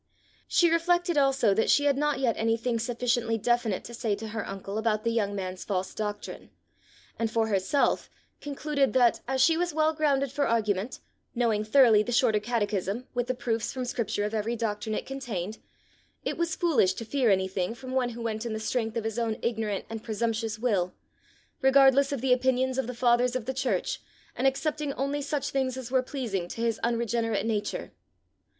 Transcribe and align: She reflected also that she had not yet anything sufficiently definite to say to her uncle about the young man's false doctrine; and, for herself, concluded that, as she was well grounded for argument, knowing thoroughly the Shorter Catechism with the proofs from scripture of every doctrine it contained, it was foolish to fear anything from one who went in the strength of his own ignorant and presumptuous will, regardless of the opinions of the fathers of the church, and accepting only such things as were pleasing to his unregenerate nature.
She 0.47 0.71
reflected 0.71 1.15
also 1.15 1.53
that 1.53 1.69
she 1.69 1.83
had 1.85 1.95
not 1.95 2.19
yet 2.19 2.35
anything 2.35 2.79
sufficiently 2.79 3.37
definite 3.37 3.83
to 3.83 3.93
say 3.93 4.15
to 4.15 4.29
her 4.29 4.43
uncle 4.47 4.79
about 4.79 5.03
the 5.03 5.11
young 5.11 5.35
man's 5.35 5.63
false 5.63 5.93
doctrine; 5.93 6.49
and, 7.19 7.29
for 7.29 7.49
herself, 7.49 8.09
concluded 8.39 8.93
that, 8.93 9.21
as 9.27 9.41
she 9.43 9.57
was 9.57 9.75
well 9.75 9.93
grounded 9.93 10.31
for 10.31 10.47
argument, 10.47 11.01
knowing 11.35 11.63
thoroughly 11.63 12.01
the 12.01 12.11
Shorter 12.11 12.39
Catechism 12.39 13.05
with 13.13 13.27
the 13.27 13.35
proofs 13.35 13.71
from 13.71 13.85
scripture 13.85 14.23
of 14.23 14.33
every 14.33 14.55
doctrine 14.55 14.95
it 14.95 15.05
contained, 15.05 15.59
it 16.25 16.35
was 16.35 16.55
foolish 16.55 16.95
to 16.95 17.05
fear 17.05 17.29
anything 17.29 17.75
from 17.75 17.91
one 17.91 18.09
who 18.09 18.23
went 18.23 18.43
in 18.43 18.53
the 18.53 18.59
strength 18.59 18.97
of 18.97 19.03
his 19.03 19.19
own 19.19 19.37
ignorant 19.43 19.85
and 19.87 20.01
presumptuous 20.03 20.57
will, 20.57 20.95
regardless 21.61 22.11
of 22.11 22.21
the 22.21 22.33
opinions 22.33 22.79
of 22.79 22.87
the 22.87 22.95
fathers 22.95 23.35
of 23.35 23.45
the 23.45 23.53
church, 23.53 24.01
and 24.35 24.47
accepting 24.47 24.93
only 24.93 25.21
such 25.21 25.51
things 25.51 25.77
as 25.77 25.91
were 25.91 26.01
pleasing 26.01 26.47
to 26.47 26.59
his 26.61 26.79
unregenerate 26.81 27.45
nature. 27.45 27.91